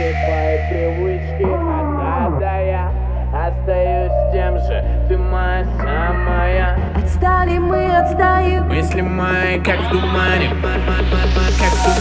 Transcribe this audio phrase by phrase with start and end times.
[0.00, 1.42] все твои привычки.
[1.42, 2.92] Хотя да я
[3.32, 4.84] остаюсь тем же.
[5.08, 6.78] Ты моя самая.
[6.96, 10.50] Отстали мы, отстаем Мысли мои как в тумане.
[10.62, 11.99] Как в тумане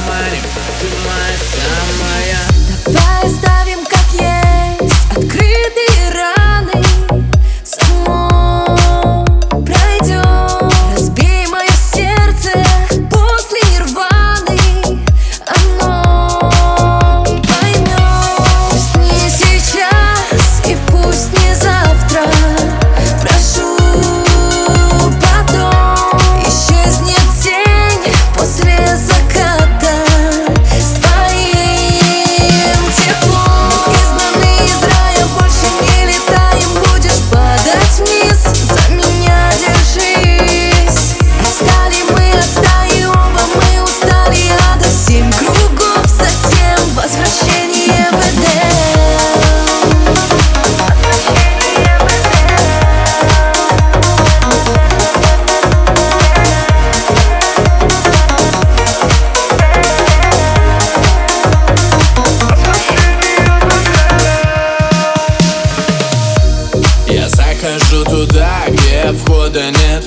[69.49, 70.05] входа нет.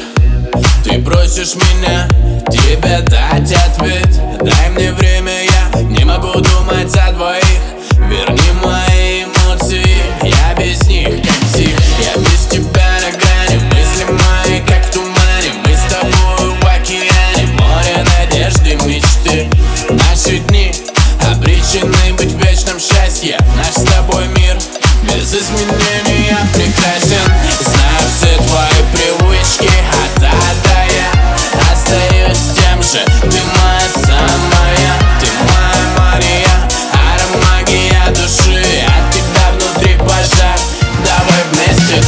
[0.84, 2.08] Ты просишь меня
[2.50, 4.08] тебе дать ответ.
[4.42, 7.44] Дай мне время, я не могу думать за двоих.
[8.08, 8.41] Верни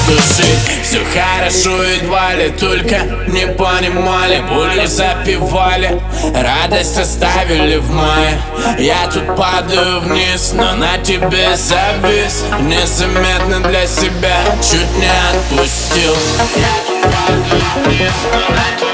[0.06, 4.40] тушить Все хорошо, едва ли только не понимали.
[4.48, 6.00] Боли запивали,
[6.34, 8.40] радость оставили в мае.
[8.78, 12.44] Я тут падаю вниз, но на тебе завис.
[12.60, 16.14] Незаметно для себя, чуть не отпустил.
[16.56, 18.93] Я тут падаю вниз, но на тебе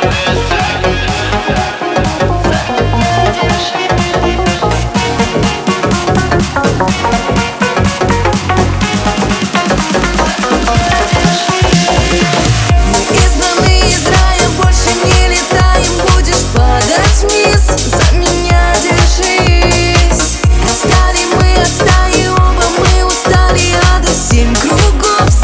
[24.81, 25.40] кругов